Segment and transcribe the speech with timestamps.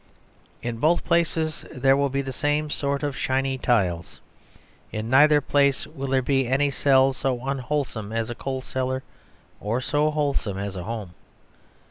[0.63, 4.19] In both places there will be the same sort of shiny tiles.
[4.91, 9.03] In neither place will there be any cell so unwholesome as a coal cellar
[9.59, 11.13] or so wholesome as a home.